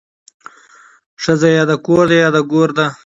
[1.23, 2.87] ښځه يا د کور ده يا د ګور ده